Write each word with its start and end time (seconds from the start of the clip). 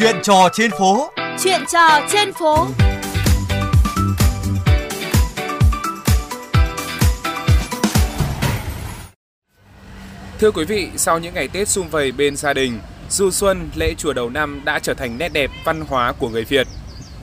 Chuyện 0.00 0.16
trò 0.22 0.48
trên 0.52 0.70
phố. 0.78 1.10
Chuyện 1.44 1.60
trò 1.72 2.00
trên 2.12 2.32
phố. 2.32 2.66
Thưa 10.38 10.50
quý 10.50 10.64
vị, 10.64 10.88
sau 10.96 11.18
những 11.18 11.34
ngày 11.34 11.48
Tết 11.48 11.68
sum 11.68 11.88
vầy 11.88 12.12
bên 12.12 12.36
gia 12.36 12.52
đình, 12.52 12.78
du 13.10 13.30
xuân 13.30 13.70
lễ 13.74 13.94
chùa 13.98 14.12
đầu 14.12 14.30
năm 14.30 14.60
đã 14.64 14.78
trở 14.78 14.94
thành 14.94 15.18
nét 15.18 15.28
đẹp 15.28 15.50
văn 15.64 15.84
hóa 15.88 16.12
của 16.12 16.28
người 16.28 16.44
Việt. 16.44 16.66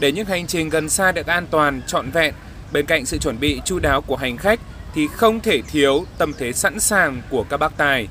Để 0.00 0.12
những 0.12 0.26
hành 0.26 0.46
trình 0.46 0.68
gần 0.68 0.88
xa 0.88 1.12
được 1.12 1.26
an 1.26 1.46
toàn, 1.50 1.82
trọn 1.86 2.10
vẹn, 2.10 2.34
bên 2.72 2.86
cạnh 2.86 3.06
sự 3.06 3.18
chuẩn 3.18 3.40
bị 3.40 3.60
chu 3.64 3.78
đáo 3.78 4.00
của 4.00 4.16
hành 4.16 4.36
khách 4.36 4.60
thì 4.94 5.06
không 5.06 5.40
thể 5.40 5.62
thiếu 5.62 6.04
tâm 6.18 6.32
thế 6.38 6.52
sẵn 6.52 6.80
sàng 6.80 7.22
của 7.30 7.44
các 7.50 7.56
bác 7.56 7.76
tài. 7.76 8.08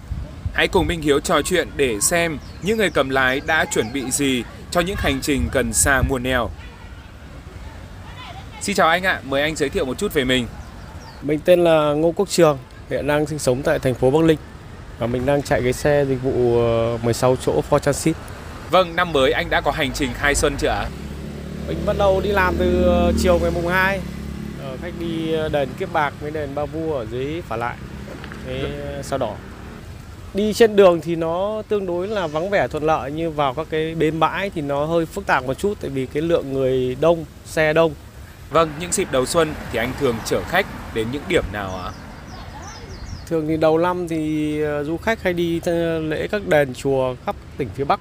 Hãy 0.59 0.67
cùng 0.67 0.87
Minh 0.87 1.01
Hiếu 1.01 1.19
trò 1.19 1.41
chuyện 1.41 1.67
để 1.75 1.99
xem 1.99 2.37
những 2.61 2.77
người 2.77 2.89
cầm 2.89 3.09
lái 3.09 3.41
đã 3.45 3.65
chuẩn 3.65 3.93
bị 3.93 4.11
gì 4.11 4.43
cho 4.71 4.81
những 4.81 4.95
hành 4.99 5.19
trình 5.21 5.47
gần 5.51 5.73
xa 5.73 6.01
mùa 6.09 6.19
nèo. 6.19 6.49
Xin 8.61 8.75
chào 8.75 8.89
anh 8.89 9.03
ạ, 9.03 9.21
mời 9.23 9.41
anh 9.41 9.55
giới 9.55 9.69
thiệu 9.69 9.85
một 9.85 9.97
chút 9.97 10.13
về 10.13 10.23
mình. 10.23 10.47
Mình 11.21 11.39
tên 11.45 11.63
là 11.63 11.93
Ngô 11.93 12.11
Quốc 12.11 12.29
Trường, 12.29 12.57
hiện 12.89 13.07
đang 13.07 13.25
sinh 13.25 13.39
sống 13.39 13.61
tại 13.63 13.79
thành 13.79 13.93
phố 13.93 14.11
Bắc 14.11 14.23
Ninh 14.23 14.37
và 14.97 15.07
mình 15.07 15.25
đang 15.25 15.41
chạy 15.41 15.61
cái 15.63 15.73
xe 15.73 16.05
dịch 16.05 16.21
vụ 16.23 16.61
16 17.03 17.29
ờ, 17.29 17.35
chỗ 17.45 17.61
Ford 17.69 17.79
Transit. 17.79 18.15
Vâng, 18.71 18.95
năm 18.95 19.13
mới 19.13 19.31
anh 19.31 19.49
đã 19.49 19.61
có 19.61 19.71
hành 19.71 19.91
trình 19.93 20.09
khai 20.13 20.35
xuân 20.35 20.55
chưa 20.57 20.67
ạ? 20.67 20.85
Mình 21.67 21.77
bắt 21.85 21.95
đầu 21.99 22.21
đi 22.21 22.29
làm 22.29 22.55
từ 22.57 22.83
ờ, 22.83 23.11
chiều 23.19 23.39
ngày 23.39 23.51
mùng 23.51 23.67
2 23.67 23.99
ở 24.63 24.77
khách 24.81 24.93
đi 24.99 25.33
ờ, 25.33 25.49
đền 25.49 25.69
Kiếp 25.79 25.93
Bạc 25.93 26.13
với 26.21 26.31
đền 26.31 26.55
Ba 26.55 26.65
Vua 26.65 26.97
ở 26.97 27.05
dưới 27.11 27.41
Phả 27.47 27.55
Lại, 27.55 27.75
cái 28.47 28.61
sao 29.03 29.17
đỏ. 29.19 29.35
Đi 30.33 30.53
trên 30.53 30.75
đường 30.75 31.01
thì 31.01 31.15
nó 31.15 31.61
tương 31.69 31.85
đối 31.85 32.07
là 32.07 32.27
vắng 32.27 32.49
vẻ 32.49 32.67
thuận 32.67 32.83
lợi 32.83 33.11
như 33.11 33.29
vào 33.29 33.53
các 33.53 33.67
cái 33.69 33.95
bến 33.95 34.19
bãi 34.19 34.49
thì 34.49 34.61
nó 34.61 34.85
hơi 34.85 35.05
phức 35.05 35.25
tạp 35.25 35.43
một 35.43 35.53
chút 35.53 35.77
tại 35.81 35.89
vì 35.89 36.05
cái 36.05 36.23
lượng 36.23 36.53
người 36.53 36.97
đông, 37.01 37.25
xe 37.45 37.73
đông. 37.73 37.93
Vâng, 38.49 38.71
những 38.79 38.91
dịp 38.91 39.07
đầu 39.11 39.25
xuân 39.25 39.53
thì 39.71 39.79
anh 39.79 39.91
thường 39.99 40.15
chở 40.25 40.41
khách 40.43 40.65
đến 40.93 41.07
những 41.11 41.21
điểm 41.29 41.43
nào 41.53 41.81
ạ? 41.85 41.91
Thường 43.27 43.47
thì 43.47 43.57
đầu 43.57 43.77
năm 43.77 44.07
thì 44.07 44.61
ờ, 44.61 44.83
du 44.83 44.97
khách 44.97 45.23
hay 45.23 45.33
đi 45.33 45.61
lễ 46.01 46.27
các 46.31 46.47
đền 46.47 46.73
chùa 46.73 47.15
khắp 47.25 47.35
tỉnh 47.57 47.69
phía 47.75 47.83
Bắc. 47.83 47.99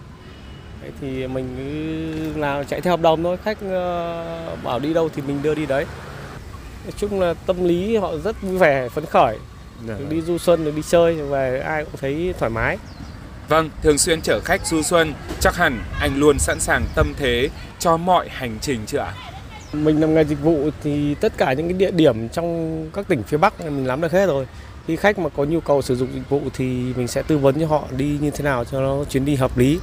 Đấy 0.83 0.91
thì 1.01 1.27
mình 1.27 1.55
cứ 1.57 2.41
là 2.41 2.65
chạy 2.65 2.81
theo 2.81 2.93
hợp 2.93 3.01
đồng 3.01 3.23
thôi, 3.23 3.37
khách 3.45 3.59
ờ, 3.61 4.57
bảo 4.63 4.79
đi 4.79 4.95
đâu 4.95 5.09
thì 5.15 5.23
mình 5.27 5.43
đưa 5.43 5.55
đi 5.55 5.67
đấy. 5.67 5.85
Nói 6.85 6.93
chung 6.97 7.21
là 7.21 7.35
tâm 7.35 7.65
lý 7.65 7.97
họ 7.97 8.17
rất 8.25 8.43
vui 8.43 8.59
vẻ, 8.59 8.89
phấn 8.89 9.07
khởi. 9.07 9.39
Được 9.87 9.95
dạ. 10.01 10.07
đi 10.09 10.21
du 10.21 10.39
xuân, 10.39 10.65
được 10.65 10.77
đi 10.77 10.83
chơi 10.89 11.15
về 11.15 11.61
ai 11.61 11.85
cũng 11.85 12.01
thấy 12.01 12.35
thoải 12.39 12.51
mái. 12.51 12.79
Vâng, 13.49 13.71
thường 13.83 13.99
xuyên 13.99 14.21
chở 14.21 14.41
khách 14.45 14.67
du 14.67 14.83
xuân, 14.83 15.15
chắc 15.41 15.57
hẳn 15.57 15.81
anh 16.01 16.17
luôn 16.17 16.39
sẵn 16.39 16.61
sàng 16.61 16.85
tâm 16.95 17.15
thế 17.17 17.49
cho 17.79 17.97
mọi 17.97 18.29
hành 18.29 18.59
trình 18.61 18.81
chưa 18.87 18.99
ạ? 18.99 19.15
Mình 19.73 20.01
làm 20.01 20.15
nghề 20.15 20.25
dịch 20.25 20.41
vụ 20.43 20.71
thì 20.83 21.15
tất 21.15 21.33
cả 21.37 21.53
những 21.53 21.69
cái 21.69 21.79
địa 21.79 21.91
điểm 21.91 22.29
trong 22.29 22.91
các 22.95 23.09
tỉnh 23.09 23.23
phía 23.23 23.37
Bắc 23.37 23.61
mình 23.61 23.87
nắm 23.87 24.01
được 24.01 24.13
hết 24.13 24.27
rồi 24.27 24.47
khi 24.89 24.97
khách 24.97 25.19
mà 25.19 25.29
có 25.29 25.45
nhu 25.45 25.61
cầu 25.61 25.83
sử 25.83 25.97
dụng 25.97 26.09
dịch 26.15 26.29
vụ 26.29 26.41
thì 26.55 26.65
mình 26.97 27.09
sẽ 27.09 27.23
tư 27.23 27.39
vấn 27.39 27.61
cho 27.61 27.67
họ 27.67 27.85
đi 27.97 28.19
như 28.21 28.31
thế 28.31 28.45
nào 28.45 28.65
cho 28.65 28.81
nó 28.81 29.05
chuyến 29.05 29.25
đi 29.25 29.35
hợp 29.35 29.59
lý 29.59 29.79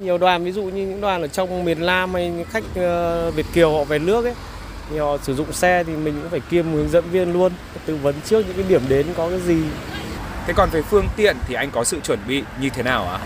nhiều 0.00 0.18
đoàn 0.18 0.44
ví 0.44 0.52
dụ 0.52 0.62
như 0.62 0.86
những 0.86 1.00
đoàn 1.00 1.22
ở 1.22 1.28
trong 1.28 1.64
miền 1.64 1.86
Nam 1.86 2.14
hay 2.14 2.44
khách 2.50 2.64
ờ, 2.74 3.30
Việt 3.30 3.46
kiều 3.54 3.72
họ 3.72 3.84
về 3.84 3.98
nước 3.98 4.24
ấy 4.24 4.34
thì 4.90 4.98
họ 4.98 5.18
sử 5.22 5.34
dụng 5.34 5.52
xe 5.52 5.84
thì 5.84 5.92
mình 5.92 6.20
cũng 6.20 6.30
phải 6.30 6.40
kiêm 6.40 6.72
hướng 6.72 6.88
dẫn 6.88 7.04
viên 7.10 7.32
luôn 7.32 7.52
tư 7.86 7.96
vấn 7.96 8.14
trước 8.24 8.46
những 8.46 8.56
cái 8.56 8.64
điểm 8.68 8.82
đến 8.88 9.06
có 9.16 9.28
cái 9.28 9.40
gì 9.40 9.62
thế 10.46 10.52
còn 10.56 10.68
về 10.72 10.82
phương 10.82 11.06
tiện 11.16 11.36
thì 11.46 11.54
anh 11.54 11.70
có 11.70 11.84
sự 11.84 12.00
chuẩn 12.00 12.18
bị 12.28 12.42
như 12.60 12.70
thế 12.70 12.82
nào 12.82 13.08
ạ 13.08 13.18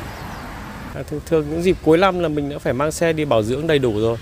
à, 0.95 1.03
thường 1.11 1.21
thường 1.27 1.47
những 1.51 1.63
dịp 1.63 1.77
cuối 1.83 1.99
năm 1.99 2.21
là 2.21 2.29
mình 2.29 2.51
đã 2.51 2.59
phải 2.59 2.73
mang 2.73 2.93
xe 2.93 3.13
đi 3.13 3.25
bảo 3.25 3.43
dưỡng 3.43 3.67
đầy 3.67 3.79
đủ 3.79 4.01
rồi 4.01 4.17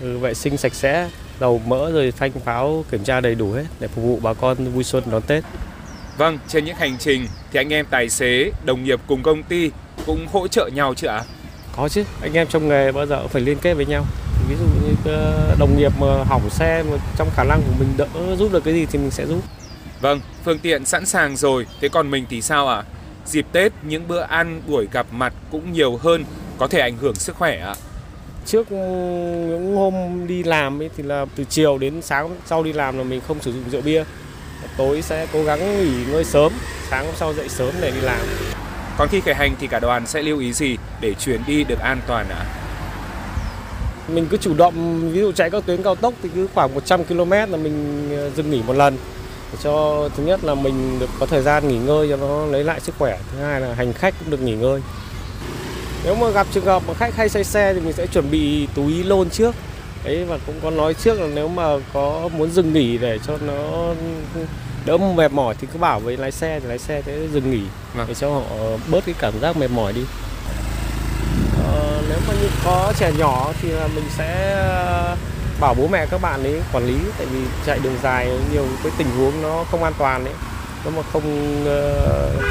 ừ, 0.00 0.18
vệ 0.18 0.34
sinh 0.34 0.56
sạch 0.56 0.74
sẽ 0.74 1.10
dầu 1.40 1.60
mỡ 1.66 1.92
rồi 1.92 2.10
phanh 2.10 2.32
pháo 2.32 2.84
kiểm 2.90 3.04
tra 3.04 3.20
đầy 3.20 3.34
đủ 3.34 3.52
hết 3.52 3.64
để 3.80 3.88
phục 3.88 4.04
vụ 4.04 4.18
bà 4.22 4.34
con 4.34 4.72
vui 4.72 4.84
xuân 4.84 5.04
đón 5.10 5.22
Tết 5.22 5.44
Vâng, 6.16 6.38
trên 6.48 6.64
những 6.64 6.76
hành 6.76 6.98
trình 6.98 7.26
thì 7.52 7.60
anh 7.60 7.72
em 7.72 7.86
tài 7.90 8.08
xế, 8.08 8.52
đồng 8.64 8.84
nghiệp 8.84 9.00
cùng 9.06 9.22
công 9.22 9.42
ty 9.42 9.70
cũng 10.06 10.26
hỗ 10.32 10.48
trợ 10.48 10.70
nhau 10.74 10.94
chứ 10.94 11.06
ạ? 11.06 11.22
Có 11.76 11.88
chứ, 11.88 12.04
anh 12.22 12.32
em 12.32 12.46
trong 12.46 12.68
nghề 12.68 12.92
bao 12.92 13.06
giờ 13.06 13.18
cũng 13.22 13.28
phải 13.28 13.42
liên 13.42 13.58
kết 13.62 13.74
với 13.74 13.86
nhau. 13.86 14.04
Ví 14.48 14.56
dụ 14.56 14.64
đồng 15.58 15.78
nghiệp 15.78 15.92
mà 16.00 16.24
hỏng 16.24 16.50
xe 16.50 16.82
mà 16.82 16.96
trong 17.16 17.30
khả 17.36 17.44
năng 17.44 17.62
của 17.62 17.72
mình 17.78 17.88
đỡ 17.96 18.36
giúp 18.36 18.52
được 18.52 18.64
cái 18.64 18.74
gì 18.74 18.86
thì 18.86 18.98
mình 18.98 19.10
sẽ 19.10 19.26
giúp. 19.26 19.40
Vâng, 20.00 20.20
phương 20.44 20.58
tiện 20.58 20.84
sẵn 20.84 21.06
sàng 21.06 21.36
rồi, 21.36 21.66
thế 21.80 21.88
còn 21.88 22.10
mình 22.10 22.24
thì 22.30 22.42
sao 22.42 22.68
ạ? 22.68 22.82
Dịp 23.26 23.46
Tết 23.52 23.72
những 23.82 24.08
bữa 24.08 24.20
ăn, 24.20 24.62
buổi 24.66 24.88
gặp 24.92 25.06
mặt 25.12 25.32
cũng 25.50 25.72
nhiều 25.72 25.96
hơn, 25.96 26.24
có 26.58 26.66
thể 26.66 26.80
ảnh 26.80 26.96
hưởng 26.96 27.14
sức 27.14 27.36
khỏe 27.36 27.58
ạ? 27.58 27.74
Trước 28.46 28.72
những 28.72 29.76
hôm 29.76 30.26
đi 30.26 30.42
làm 30.42 30.82
ấy 30.82 30.90
thì 30.96 31.02
là 31.02 31.26
từ 31.36 31.44
chiều 31.44 31.78
đến 31.78 32.02
sáng 32.02 32.36
sau 32.46 32.62
đi 32.62 32.72
làm 32.72 32.98
là 32.98 33.04
mình 33.04 33.20
không 33.28 33.40
sử 33.40 33.52
dụng 33.52 33.70
rượu 33.70 33.82
bia 33.82 34.04
tối 34.76 35.02
sẽ 35.02 35.26
cố 35.32 35.44
gắng 35.44 35.78
nghỉ 35.78 36.04
ngơi 36.12 36.24
sớm, 36.24 36.52
sáng 36.90 37.06
hôm 37.06 37.14
sau 37.16 37.34
dậy 37.34 37.48
sớm 37.48 37.74
để 37.80 37.90
đi 37.90 38.00
làm. 38.00 38.20
Còn 38.98 39.08
khi 39.08 39.20
khởi 39.20 39.34
hành 39.34 39.54
thì 39.60 39.66
cả 39.66 39.80
đoàn 39.80 40.06
sẽ 40.06 40.22
lưu 40.22 40.38
ý 40.38 40.52
gì 40.52 40.76
để 41.00 41.14
chuyến 41.14 41.40
đi 41.46 41.64
được 41.64 41.78
an 41.78 42.00
toàn 42.06 42.28
ạ? 42.28 42.36
À? 42.38 42.61
Mình 44.14 44.26
cứ 44.30 44.36
chủ 44.36 44.54
động, 44.54 45.00
ví 45.12 45.20
dụ 45.20 45.32
chạy 45.32 45.50
các 45.50 45.66
tuyến 45.66 45.82
cao 45.82 45.94
tốc 45.94 46.14
thì 46.22 46.28
cứ 46.34 46.48
khoảng 46.54 46.74
100 46.74 47.04
km 47.04 47.30
là 47.30 47.46
mình 47.46 48.08
ờ, 48.16 48.30
dừng 48.30 48.50
nghỉ 48.50 48.62
một 48.66 48.72
lần. 48.72 48.96
Để 49.52 49.58
cho 49.62 50.08
thứ 50.16 50.24
nhất 50.24 50.44
là 50.44 50.54
mình 50.54 50.98
được 51.00 51.10
có 51.20 51.26
thời 51.26 51.42
gian 51.42 51.68
nghỉ 51.68 51.78
ngơi 51.78 52.08
cho 52.08 52.16
nó 52.16 52.46
lấy 52.46 52.64
lại 52.64 52.80
sức 52.80 52.94
khỏe. 52.98 53.18
Thứ 53.32 53.38
hai 53.38 53.60
là 53.60 53.74
hành 53.74 53.92
khách 53.92 54.14
cũng 54.18 54.30
được 54.30 54.42
nghỉ 54.42 54.54
ngơi. 54.54 54.80
Nếu 56.04 56.14
mà 56.14 56.30
gặp 56.30 56.46
trường 56.52 56.64
hợp 56.64 56.82
mà 56.88 56.94
khách 56.94 57.16
hay 57.16 57.28
say 57.28 57.44
xe 57.44 57.74
thì 57.74 57.80
mình 57.80 57.92
sẽ 57.92 58.06
chuẩn 58.06 58.30
bị 58.30 58.66
túi 58.74 59.04
lôn 59.04 59.30
trước 59.30 59.54
ấy 60.04 60.24
và 60.24 60.38
cũng 60.46 60.54
có 60.62 60.70
nói 60.70 60.94
trước 60.94 61.20
là 61.20 61.26
nếu 61.34 61.48
mà 61.48 61.64
có 61.92 62.28
muốn 62.36 62.50
dừng 62.50 62.72
nghỉ 62.72 62.98
để 62.98 63.18
cho 63.26 63.38
nó 63.46 63.94
đỡ 64.86 64.96
mệt 64.96 65.32
mỏi 65.32 65.54
thì 65.60 65.66
cứ 65.72 65.78
bảo 65.78 66.00
với 66.00 66.16
lái 66.16 66.32
xe 66.32 66.60
thì 66.60 66.68
lái 66.68 66.78
xe 66.78 67.02
sẽ 67.06 67.18
dừng 67.32 67.50
nghỉ 67.50 67.62
vâng. 67.94 68.06
để 68.08 68.14
cho 68.14 68.30
họ 68.30 68.42
bớt 68.90 69.04
cái 69.06 69.14
cảm 69.18 69.40
giác 69.40 69.56
mệt 69.56 69.70
mỏi 69.70 69.92
đi 69.92 70.02
mà 72.28 72.34
như 72.34 72.48
có 72.64 72.92
trẻ 72.98 73.12
nhỏ 73.18 73.52
thì 73.62 73.68
là 73.68 73.88
mình 73.94 74.04
sẽ 74.16 74.52
ờ, 74.52 75.16
bảo 75.60 75.74
bố 75.74 75.88
mẹ 75.88 76.06
các 76.06 76.20
bạn 76.20 76.42
ấy 76.42 76.60
quản 76.72 76.86
lý 76.86 76.96
tại 77.18 77.26
vì 77.26 77.40
chạy 77.66 77.78
đường 77.82 77.96
dài 78.02 78.38
nhiều 78.52 78.66
cái 78.82 78.92
tình 78.98 79.08
huống 79.18 79.42
nó 79.42 79.64
không 79.70 79.84
an 79.84 79.92
toàn 79.98 80.24
đấy 80.24 80.34
nếu 80.84 80.92
mà 80.96 81.02
không 81.12 81.62
uh, 81.62 82.44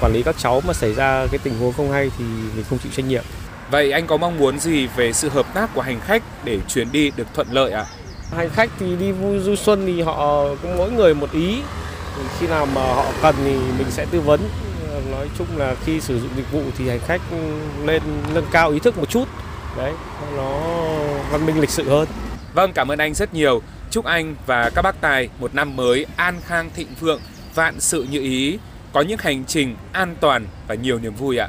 quản 0.00 0.12
lý 0.12 0.22
các 0.22 0.34
cháu 0.38 0.60
mà 0.66 0.72
xảy 0.72 0.94
ra 0.94 1.26
cái 1.30 1.38
tình 1.38 1.58
huống 1.58 1.72
không 1.72 1.92
hay 1.92 2.10
thì 2.18 2.24
mình 2.54 2.64
không 2.70 2.78
chịu 2.78 2.92
trách 2.96 3.06
nhiệm 3.06 3.24
Vậy 3.70 3.92
anh 3.92 4.06
có 4.06 4.16
mong 4.16 4.38
muốn 4.38 4.58
gì 4.58 4.88
về 4.96 5.12
sự 5.12 5.28
hợp 5.28 5.54
tác 5.54 5.74
của 5.74 5.80
hành 5.80 6.00
khách 6.00 6.22
để 6.44 6.58
chuyến 6.68 6.92
đi 6.92 7.10
được 7.16 7.26
thuận 7.34 7.46
lợi 7.50 7.72
ạ? 7.72 7.86
À? 8.32 8.36
Hành 8.36 8.50
khách 8.50 8.70
thì 8.78 8.96
đi 8.96 9.12
vui 9.12 9.38
du 9.38 9.56
xuân 9.56 9.86
thì 9.86 10.02
họ 10.02 10.48
cũng 10.62 10.76
mỗi 10.76 10.90
người 10.90 11.14
một 11.14 11.32
ý. 11.32 11.58
Khi 12.38 12.46
nào 12.46 12.66
mà 12.66 12.80
họ 12.80 13.04
cần 13.22 13.34
thì 13.44 13.56
mình 13.78 13.86
sẽ 13.90 14.06
tư 14.10 14.20
vấn. 14.20 14.40
Nói 15.16 15.28
chung 15.38 15.46
là 15.56 15.74
khi 15.84 16.00
sử 16.00 16.20
dụng 16.20 16.30
dịch 16.36 16.52
vụ 16.52 16.62
thì 16.78 16.88
hành 16.88 17.00
khách 17.06 17.20
lên 17.84 18.02
nâng 18.34 18.46
cao 18.52 18.70
ý 18.70 18.78
thức 18.78 18.98
một 18.98 19.10
chút. 19.10 19.28
Đấy, 19.76 19.92
nó 20.36 20.60
văn 21.30 21.46
minh 21.46 21.60
lịch 21.60 21.70
sự 21.70 21.88
hơn. 21.88 22.08
Vâng, 22.54 22.72
cảm 22.72 22.88
ơn 22.88 22.98
anh 22.98 23.14
rất 23.14 23.34
nhiều. 23.34 23.62
Chúc 23.90 24.04
anh 24.04 24.36
và 24.46 24.70
các 24.74 24.82
bác 24.82 25.00
tài 25.00 25.28
một 25.40 25.54
năm 25.54 25.76
mới 25.76 26.06
an 26.16 26.40
khang 26.46 26.70
thịnh 26.76 26.88
vượng, 27.00 27.20
vạn 27.54 27.80
sự 27.80 28.06
như 28.10 28.20
ý, 28.20 28.58
có 28.92 29.00
những 29.00 29.18
hành 29.22 29.44
trình 29.44 29.76
an 29.92 30.16
toàn 30.20 30.46
và 30.68 30.74
nhiều 30.74 30.98
niềm 30.98 31.14
vui 31.14 31.36
ạ. 31.38 31.48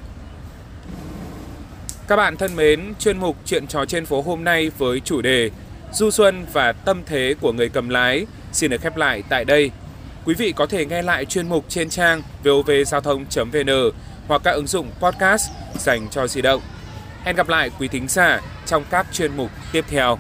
Các 2.07 2.15
bạn 2.15 2.37
thân 2.37 2.55
mến, 2.55 2.93
chuyên 2.99 3.17
mục 3.17 3.37
Chuyện 3.45 3.67
trò 3.67 3.85
trên 3.85 4.05
phố 4.05 4.21
hôm 4.21 4.43
nay 4.43 4.71
với 4.77 4.99
chủ 4.99 5.21
đề 5.21 5.49
Du 5.93 6.11
xuân 6.11 6.45
và 6.53 6.71
tâm 6.71 7.01
thế 7.05 7.35
của 7.41 7.51
người 7.51 7.69
cầm 7.69 7.89
lái 7.89 8.25
xin 8.51 8.71
được 8.71 8.81
khép 8.81 8.97
lại 8.97 9.23
tại 9.29 9.45
đây. 9.45 9.71
Quý 10.27 10.33
vị 10.33 10.51
có 10.51 10.65
thể 10.65 10.85
nghe 10.85 11.01
lại 11.01 11.25
chuyên 11.25 11.49
mục 11.49 11.65
trên 11.69 11.89
trang 11.89 12.21
vovgiao 12.43 13.01
thông.vn 13.01 13.69
hoặc 14.27 14.41
các 14.43 14.51
ứng 14.51 14.67
dụng 14.67 14.91
podcast 14.99 15.51
dành 15.79 16.07
cho 16.11 16.27
di 16.27 16.41
động. 16.41 16.61
Hẹn 17.23 17.35
gặp 17.35 17.49
lại 17.49 17.69
quý 17.79 17.87
thính 17.87 18.07
giả 18.07 18.41
trong 18.65 18.83
các 18.89 19.07
chuyên 19.11 19.37
mục 19.37 19.51
tiếp 19.71 19.85
theo. 19.87 20.19